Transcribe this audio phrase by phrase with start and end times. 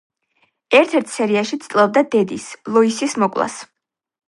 [0.79, 3.63] ერთ-ერთ სერიაში ცდილობდა დედის, ლოისის მოკვლას.